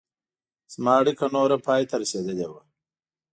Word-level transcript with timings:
زما 0.73 0.93
اړیکه 1.01 1.25
نوره 1.35 1.57
پای 1.65 1.81
ته 1.89 1.95
رسېدلې 2.01 2.47
وه. 2.51 2.61